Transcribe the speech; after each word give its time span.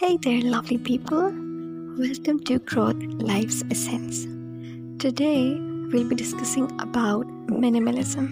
Hey 0.00 0.16
there, 0.16 0.40
lovely 0.42 0.78
people. 0.78 1.32
Welcome 1.96 2.40
to 2.46 2.58
Growth 2.58 3.00
Life's 3.30 3.62
Essence. 3.70 4.24
Today, 4.98 5.54
we'll 5.92 6.08
be 6.08 6.16
discussing 6.16 6.64
about 6.80 7.28
minimalism. 7.46 8.26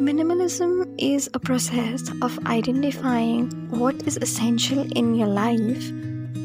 Minimalism 0.00 0.92
is 0.98 1.30
a 1.32 1.38
process 1.38 2.10
of 2.22 2.36
identifying 2.46 3.50
what 3.70 4.02
is 4.04 4.16
essential 4.16 4.84
in 4.96 5.14
your 5.14 5.28
life 5.28 5.90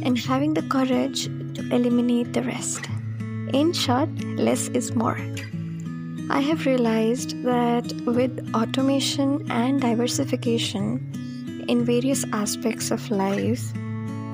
and 0.05 0.15
having 0.15 0.53
the 0.53 0.61
courage 0.61 1.23
to 1.55 1.67
eliminate 1.73 2.33
the 2.33 2.43
rest. 2.43 2.85
In 3.51 3.73
short, 3.73 4.09
less 4.37 4.67
is 4.67 4.93
more. 4.93 5.17
I 6.29 6.41
have 6.41 6.67
realized 6.67 7.41
that 7.45 7.91
with 8.05 8.47
automation 8.53 9.51
and 9.51 9.81
diversification 9.81 11.65
in 11.67 11.83
various 11.83 12.25
aspects 12.31 12.91
of 12.91 13.09
life, 13.09 13.73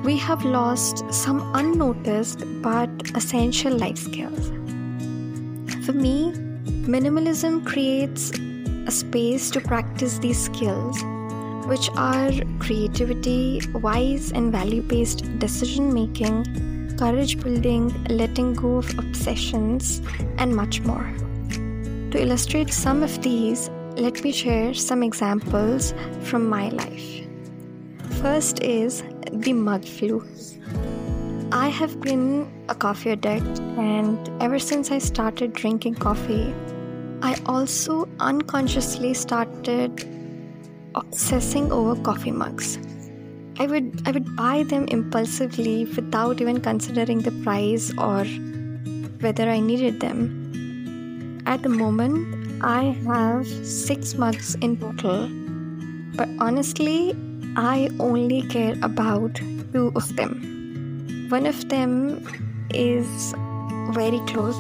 we 0.06 0.16
have 0.16 0.46
lost 0.46 1.04
some 1.12 1.40
unnoticed 1.56 2.44
but 2.62 2.90
essential 3.16 3.76
life 3.76 3.98
skills. 3.98 4.50
For 5.84 5.94
me, 5.94 6.32
minimalism 6.96 7.66
creates 7.66 8.30
a 8.88 8.92
space 8.92 9.50
to 9.50 9.60
practice 9.60 10.20
these 10.20 10.40
skills, 10.40 11.02
which 11.66 11.90
are 11.96 12.32
creativity, 12.60 13.62
wise 13.74 14.32
and 14.32 14.52
value 14.52 14.84
based 14.84 15.24
decision 15.40 15.92
making, 15.92 16.96
courage 17.00 17.40
building, 17.42 17.90
letting 18.08 18.54
go 18.54 18.78
of 18.78 19.00
obsessions, 19.00 20.04
and 20.38 20.56
much 20.56 20.82
more. 20.82 21.12
To 22.12 22.22
illustrate 22.22 22.72
some 22.72 23.02
of 23.02 23.24
these, 23.24 23.72
let 23.98 24.24
me 24.24 24.32
share 24.32 24.76
some 24.76 25.02
examples 25.02 25.96
from 26.22 26.48
my 26.48 26.70
life. 26.70 27.26
First 28.22 28.64
is 28.64 29.04
the 29.32 29.54
mug 29.54 29.86
flu. 29.86 30.26
I 31.52 31.70
have 31.70 32.02
been 32.02 32.48
a 32.70 32.76
coffee 32.76 33.12
addict, 33.12 33.60
and 33.78 34.30
ever 34.42 34.60
since 34.60 34.92
I 34.92 34.98
started 34.98 35.54
drinking 35.54 35.96
coffee, 35.96 36.54
I 37.22 37.38
also 37.46 38.08
unconsciously 38.20 39.14
started 39.14 40.04
obsessing 40.96 41.72
over 41.72 42.02
coffee 42.02 42.32
mugs. 42.32 42.78
I 43.58 43.68
would 43.68 44.02
I 44.06 44.12
would 44.12 44.36
buy 44.36 44.64
them 44.64 44.86
impulsively 44.90 45.86
without 45.86 46.42
even 46.42 46.60
considering 46.60 47.20
the 47.20 47.32
price 47.44 47.94
or 47.98 48.26
whether 49.22 49.50
I 49.50 49.60
needed 49.60 50.02
them. 50.02 51.42
At 51.46 51.64
the 51.64 51.70
moment, 51.70 52.62
I 52.62 52.96
have 53.06 53.48
6 53.48 54.16
mugs 54.16 54.56
in 54.56 54.78
total. 54.78 55.30
But 56.16 56.30
honestly, 56.40 57.14
I 57.58 57.90
only 58.02 58.42
care 58.42 58.76
about 58.82 59.36
two 59.72 59.92
of 59.96 60.14
them. 60.18 61.28
One 61.30 61.46
of 61.46 61.70
them 61.70 62.28
is 62.72 63.34
very 63.92 64.20
close 64.28 64.58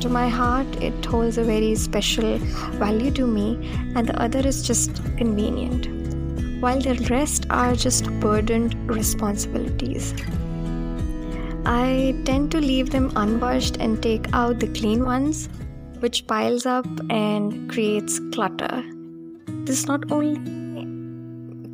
to 0.00 0.08
my 0.08 0.28
heart, 0.28 0.66
it 0.80 1.04
holds 1.04 1.38
a 1.38 1.42
very 1.42 1.74
special 1.74 2.38
value 2.78 3.10
to 3.12 3.26
me, 3.26 3.58
and 3.96 4.06
the 4.06 4.22
other 4.22 4.46
is 4.46 4.62
just 4.62 5.02
convenient. 5.16 5.88
While 6.60 6.80
the 6.80 6.94
rest 7.10 7.46
are 7.50 7.74
just 7.74 8.08
burdened 8.20 8.76
responsibilities. 8.88 10.14
I 11.66 12.14
tend 12.24 12.52
to 12.52 12.58
leave 12.60 12.90
them 12.90 13.12
unwashed 13.16 13.76
and 13.78 14.00
take 14.00 14.32
out 14.32 14.60
the 14.60 14.68
clean 14.68 15.04
ones, 15.04 15.48
which 15.98 16.26
piles 16.28 16.64
up 16.64 16.86
and 17.10 17.68
creates 17.68 18.20
clutter. 18.32 18.84
This 19.64 19.86
not 19.86 20.10
only 20.12 20.69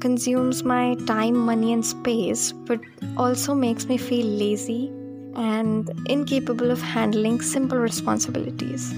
consumes 0.01 0.63
my 0.65 0.95
time, 1.07 1.37
money, 1.37 1.73
and 1.73 1.85
space, 1.85 2.53
but 2.53 2.81
also 3.17 3.55
makes 3.55 3.87
me 3.87 3.97
feel 3.97 4.27
lazy 4.27 4.89
and 5.35 5.91
incapable 6.07 6.71
of 6.71 6.81
handling 6.81 7.41
simple 7.41 7.79
responsibilities. 7.79 8.93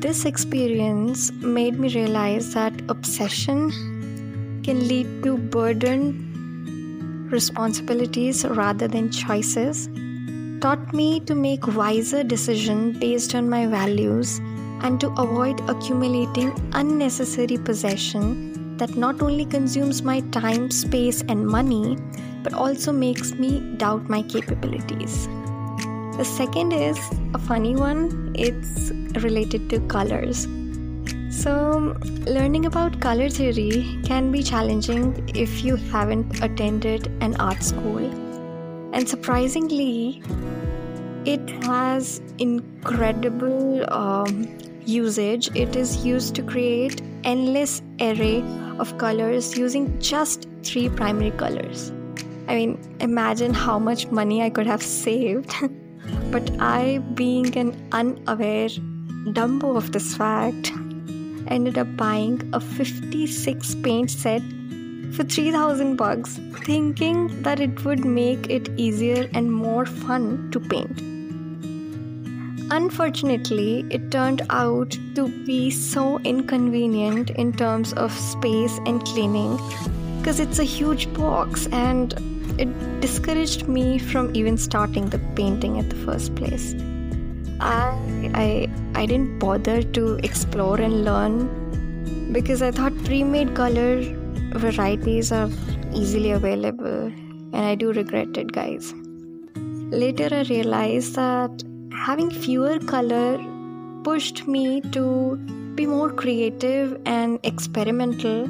This 0.00 0.24
experience 0.24 1.32
made 1.32 1.78
me 1.78 1.88
realize 1.94 2.54
that 2.54 2.72
obsession 2.88 3.70
can 4.62 4.86
lead 4.86 5.22
to 5.24 5.36
burden, 5.36 7.28
responsibilities 7.30 8.44
rather 8.44 8.86
than 8.86 9.10
choices, 9.10 9.88
taught 10.60 10.92
me 10.94 11.20
to 11.20 11.34
make 11.34 11.66
wiser 11.66 12.22
decisions 12.22 12.98
based 12.98 13.34
on 13.34 13.48
my 13.48 13.66
values 13.66 14.38
and 14.82 15.00
to 15.00 15.08
avoid 15.18 15.60
accumulating 15.68 16.52
unnecessary 16.74 17.58
possession 17.58 18.47
that 18.78 18.96
not 18.96 19.22
only 19.22 19.44
consumes 19.44 20.02
my 20.02 20.20
time, 20.30 20.70
space, 20.70 21.22
and 21.28 21.46
money, 21.46 21.96
but 22.42 22.52
also 22.54 22.92
makes 22.92 23.32
me 23.34 23.60
doubt 23.76 24.08
my 24.08 24.22
capabilities. 24.22 25.26
The 26.16 26.24
second 26.24 26.72
is 26.72 26.98
a 27.34 27.38
funny 27.38 27.76
one, 27.76 28.32
it's 28.36 28.90
related 29.22 29.68
to 29.70 29.80
colors. 29.86 30.46
So, 31.30 31.96
learning 32.26 32.66
about 32.66 33.00
color 33.00 33.28
theory 33.28 34.00
can 34.04 34.32
be 34.32 34.42
challenging 34.42 35.28
if 35.34 35.62
you 35.62 35.76
haven't 35.76 36.42
attended 36.42 37.06
an 37.20 37.36
art 37.36 37.62
school. 37.62 38.04
And 38.92 39.08
surprisingly, 39.08 40.22
it 41.24 41.50
has 41.64 42.20
incredible 42.38 43.92
um, 43.92 44.48
usage. 44.86 45.54
It 45.54 45.76
is 45.76 46.04
used 46.04 46.34
to 46.36 46.42
create 46.42 47.02
endless 47.24 47.82
array 48.00 48.42
of 48.78 48.96
colors 48.98 49.56
using 49.56 49.98
just 50.00 50.46
three 50.62 50.88
primary 50.88 51.30
colors. 51.32 51.90
I 52.48 52.54
mean, 52.54 52.96
imagine 53.00 53.52
how 53.52 53.78
much 53.78 54.06
money 54.08 54.42
I 54.42 54.50
could 54.50 54.66
have 54.66 54.82
saved. 54.82 55.52
but 56.30 56.50
I, 56.60 56.98
being 57.14 57.56
an 57.56 57.88
unaware 57.92 58.68
dumbo 59.38 59.76
of 59.76 59.92
this 59.92 60.16
fact, 60.16 60.72
ended 61.48 61.78
up 61.78 61.96
buying 61.96 62.48
a 62.52 62.60
56 62.60 63.74
paint 63.76 64.10
set 64.10 64.42
for 65.12 65.24
3000 65.24 65.96
bucks, 65.96 66.38
thinking 66.64 67.42
that 67.42 67.60
it 67.60 67.84
would 67.84 68.04
make 68.04 68.48
it 68.48 68.68
easier 68.76 69.28
and 69.34 69.52
more 69.52 69.86
fun 69.86 70.50
to 70.52 70.60
paint. 70.60 71.17
Unfortunately, 72.78 73.84
it 73.90 74.12
turned 74.12 74.42
out 74.50 74.96
to 75.16 75.28
be 75.44 75.68
so 75.68 76.20
inconvenient 76.20 77.30
in 77.30 77.52
terms 77.52 77.92
of 77.94 78.12
space 78.12 78.78
and 78.86 79.04
cleaning 79.04 79.56
because 80.18 80.38
it's 80.38 80.60
a 80.60 80.64
huge 80.64 81.12
box 81.12 81.66
and 81.72 82.14
it 82.56 82.68
discouraged 83.00 83.66
me 83.66 83.98
from 83.98 84.30
even 84.36 84.56
starting 84.56 85.08
the 85.10 85.18
painting 85.34 85.80
at 85.80 85.90
the 85.90 85.96
first 85.96 86.36
place. 86.36 86.76
I, 87.58 88.30
I, 88.34 88.70
I 88.94 89.06
didn't 89.06 89.40
bother 89.40 89.82
to 89.82 90.14
explore 90.22 90.80
and 90.80 91.04
learn 91.04 92.32
because 92.32 92.62
I 92.62 92.70
thought 92.70 92.96
pre 93.04 93.24
made 93.24 93.56
color 93.56 94.02
varieties 94.52 95.32
are 95.32 95.50
easily 95.92 96.30
available, 96.30 97.06
and 97.52 97.56
I 97.56 97.74
do 97.74 97.92
regret 97.92 98.36
it, 98.36 98.52
guys. 98.52 98.94
Later, 99.90 100.28
I 100.30 100.42
realized 100.42 101.16
that 101.16 101.64
having 102.08 102.30
fewer 102.30 102.78
color 102.90 103.38
pushed 104.02 104.48
me 104.48 104.80
to 104.92 105.36
be 105.78 105.84
more 105.84 106.10
creative 106.10 106.98
and 107.04 107.38
experimental 107.42 108.48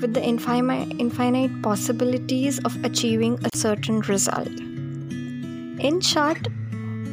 with 0.00 0.14
the 0.14 0.22
infinite, 0.22 0.92
infinite 1.00 1.50
possibilities 1.60 2.60
of 2.60 2.84
achieving 2.84 3.36
a 3.44 3.56
certain 3.56 3.98
result. 4.02 4.46
In 5.88 6.00
short, 6.00 6.46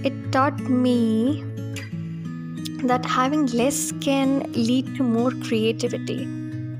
it 0.03 0.13
taught 0.31 0.59
me 0.59 1.43
that 2.83 3.03
having 3.03 3.47
less 3.47 3.91
can 3.93 4.51
lead 4.53 4.95
to 4.97 5.03
more 5.03 5.31
creativity, 5.47 6.25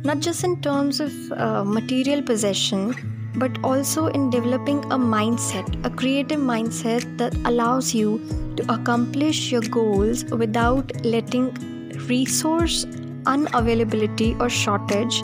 not 0.04 0.20
just 0.20 0.44
in 0.44 0.62
terms 0.62 1.00
of 1.00 1.12
uh, 1.32 1.64
material 1.64 2.22
possession 2.22 2.94
but 3.38 3.58
also 3.64 4.08
in 4.08 4.30
developing 4.30 4.84
a 4.86 4.98
mindset, 4.98 5.86
a 5.86 5.90
creative 5.90 6.40
mindset 6.40 7.18
that 7.18 7.36
allows 7.46 7.94
you 7.94 8.20
to 8.58 8.72
accomplish 8.74 9.52
your 9.52 9.62
goals 9.62 10.26
without 10.26 10.92
letting 11.06 11.54
resource 12.08 12.86
unavailability 13.26 14.40
or 14.40 14.50
shortage 14.50 15.22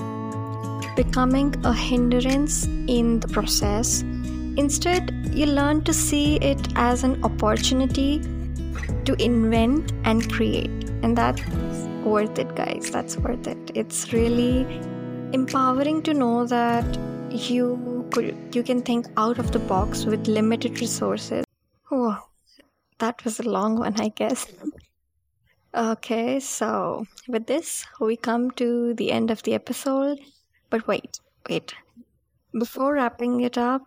becoming 0.95 1.55
a 1.65 1.73
hindrance 1.73 2.65
in 2.87 3.19
the 3.19 3.27
process. 3.27 4.01
Instead, 4.57 5.11
you 5.33 5.47
learn 5.47 5.83
to 5.83 5.93
see 5.93 6.35
it 6.35 6.67
as 6.75 7.03
an 7.03 7.23
opportunity 7.23 8.21
to 9.05 9.15
invent 9.19 9.91
and 10.03 10.31
create. 10.31 10.69
And 11.01 11.17
that's 11.17 11.41
worth 12.05 12.37
it, 12.37 12.55
guys. 12.55 12.91
That's 12.91 13.17
worth 13.17 13.47
it. 13.47 13.71
It's 13.73 14.13
really 14.13 14.67
empowering 15.33 16.03
to 16.03 16.13
know 16.13 16.45
that 16.45 16.85
you 17.31 17.92
could 18.11 18.35
you 18.53 18.63
can 18.63 18.81
think 18.81 19.07
out 19.17 19.39
of 19.39 19.51
the 19.51 19.59
box 19.59 20.05
with 20.05 20.27
limited 20.27 20.79
resources. 20.79 21.45
Oh, 21.91 22.17
that 22.99 23.23
was 23.23 23.39
a 23.39 23.49
long 23.49 23.79
one, 23.79 23.99
I 23.99 24.09
guess. 24.09 24.47
Okay, 25.75 26.39
so 26.39 27.05
with 27.27 27.47
this, 27.47 27.85
we 27.99 28.15
come 28.15 28.51
to 28.51 28.93
the 28.93 29.11
end 29.11 29.31
of 29.31 29.41
the 29.43 29.53
episode. 29.55 30.19
But 30.69 30.87
wait, 30.87 31.19
wait. 31.49 31.73
Before 32.57 32.93
wrapping 32.93 33.41
it 33.41 33.57
up, 33.57 33.81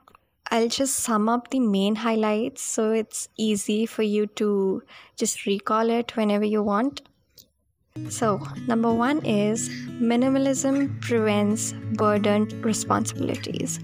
I'll 0.51 0.69
just 0.69 0.97
sum 0.97 1.29
up 1.29 1.51
the 1.51 1.61
main 1.61 1.97
highlights 1.97 2.63
so 2.63 2.93
it's 2.93 3.29
easy 3.37 3.87
for 3.87 4.03
you 4.03 4.27
to 4.41 4.83
just 5.17 5.47
recall 5.47 5.91
it 5.91 6.17
whenever 6.17 6.45
you 6.45 6.63
want. 6.63 7.03
So, 8.11 8.41
number 8.67 8.93
one 8.93 9.25
is 9.25 9.69
minimalism 10.01 11.01
prevents 11.01 11.73
burdened 11.95 12.53
responsibilities. 12.65 13.81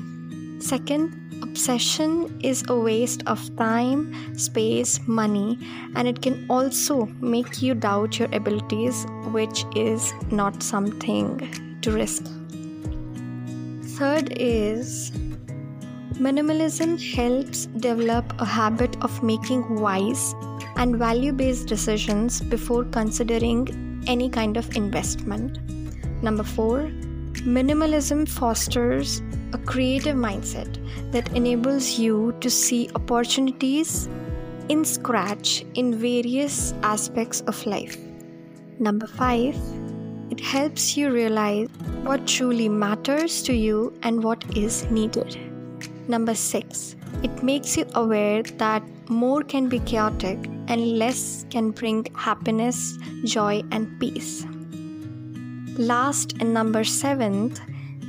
Second, 0.63 1.43
obsession 1.43 2.39
is 2.41 2.63
a 2.69 2.79
waste 2.79 3.25
of 3.27 3.41
time, 3.57 4.15
space, 4.39 5.01
money, 5.09 5.59
and 5.97 6.07
it 6.07 6.23
can 6.23 6.47
also 6.49 7.07
make 7.21 7.61
you 7.61 7.75
doubt 7.75 8.21
your 8.21 8.29
abilities, 8.33 9.05
which 9.33 9.65
is 9.75 10.15
not 10.31 10.63
something 10.63 11.81
to 11.83 11.91
risk. 11.91 12.23
Third 13.99 14.35
is 14.37 15.11
minimalism 16.29 16.97
helps 17.13 17.67
develop 17.67 18.33
a 18.41 18.45
habit 18.45 18.97
of 19.03 19.21
making 19.21 19.81
wise 19.81 20.33
and 20.77 20.97
value 20.97 21.33
based 21.33 21.67
decisions 21.67 22.41
before 22.41 22.85
considering 22.85 24.05
any 24.07 24.31
kind 24.31 24.57
of 24.57 24.77
investment. 24.77 25.59
Number 26.23 26.45
four, 26.45 26.83
minimalism 27.59 28.29
fosters 28.29 29.21
a 29.53 29.59
creative 29.59 30.17
mindset 30.17 30.79
that 31.13 31.29
enables 31.37 31.99
you 31.99 32.35
to 32.41 32.51
see 32.51 32.89
opportunities 32.95 34.09
in 34.69 34.85
scratch 34.85 35.65
in 35.75 35.95
various 35.95 36.75
aspects 36.83 37.41
of 37.43 37.67
life. 37.67 37.97
Number 38.79 39.07
five, 39.07 39.57
it 40.31 40.41
helps 40.41 40.97
you 40.97 41.11
realize 41.11 41.69
what 42.05 42.27
truly 42.27 42.69
matters 42.69 43.43
to 43.43 43.53
you 43.53 43.93
and 44.03 44.25
what 44.25 44.45
is 44.57 44.91
needed. 44.91 45.37
Number 46.09 46.35
six, 46.35 46.97
it 47.23 47.43
makes 47.43 47.77
you 47.77 47.87
aware 47.95 48.43
that 48.43 48.83
more 49.09 49.43
can 49.43 49.69
be 49.69 49.79
chaotic 49.81 50.39
and 50.69 50.99
less 50.99 51.45
can 51.51 51.71
bring 51.71 52.07
happiness, 52.15 52.99
joy, 53.25 53.63
and 53.71 54.01
peace. 54.01 54.47
Last 55.79 56.35
and 56.41 56.55
number 56.55 56.85
seventh, 56.85 57.61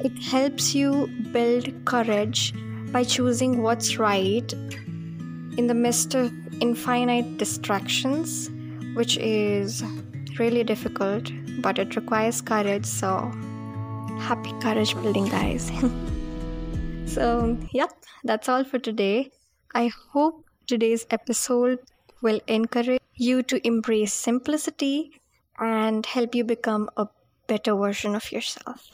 it 0.03 0.21
helps 0.21 0.75
you 0.75 1.07
build 1.31 1.85
courage 1.85 2.53
by 2.91 3.03
choosing 3.03 3.61
what's 3.61 3.97
right 3.97 4.53
in 5.57 5.67
the 5.67 5.73
midst 5.73 6.13
of 6.13 6.31
infinite 6.61 7.38
distractions, 7.38 8.50
which 8.95 9.17
is 9.17 9.83
really 10.38 10.63
difficult, 10.63 11.31
but 11.61 11.79
it 11.79 11.95
requires 11.95 12.41
courage. 12.41 12.85
So, 12.85 13.31
happy 14.19 14.53
courage 14.61 14.94
building, 14.95 15.25
guys. 15.25 15.71
so, 17.05 17.57
yep, 17.71 17.91
that's 18.23 18.50
all 18.50 18.63
for 18.63 18.79
today. 18.79 19.31
I 19.73 19.91
hope 20.11 20.45
today's 20.67 21.05
episode 21.11 21.79
will 22.21 22.41
encourage 22.47 23.01
you 23.15 23.44
to 23.44 23.65
embrace 23.65 24.13
simplicity 24.13 25.11
and 25.59 26.05
help 26.05 26.35
you 26.35 26.44
become 26.44 26.89
a 26.97 27.07
better 27.47 27.75
version 27.75 28.15
of 28.15 28.31
yourself. 28.31 28.94